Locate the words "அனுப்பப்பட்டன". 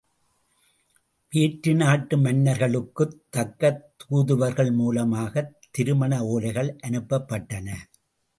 6.87-7.67